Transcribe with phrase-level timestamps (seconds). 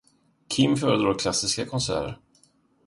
[0.49, 2.19] Kim föredrar klassiska konserter.